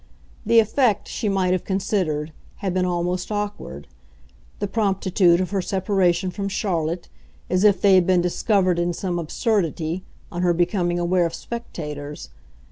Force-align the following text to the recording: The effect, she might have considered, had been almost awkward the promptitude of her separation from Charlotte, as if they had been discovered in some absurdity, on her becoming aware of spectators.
The 0.47 0.57
effect, 0.57 1.07
she 1.07 1.29
might 1.29 1.51
have 1.53 1.63
considered, 1.63 2.31
had 2.55 2.73
been 2.73 2.85
almost 2.87 3.31
awkward 3.31 3.85
the 4.57 4.65
promptitude 4.65 5.39
of 5.39 5.51
her 5.51 5.61
separation 5.61 6.31
from 6.31 6.49
Charlotte, 6.49 7.07
as 7.51 7.63
if 7.63 7.79
they 7.81 7.93
had 7.93 8.07
been 8.07 8.19
discovered 8.21 8.79
in 8.79 8.93
some 8.93 9.19
absurdity, 9.19 10.03
on 10.31 10.41
her 10.41 10.53
becoming 10.55 10.97
aware 10.97 11.27
of 11.27 11.35
spectators. 11.35 12.29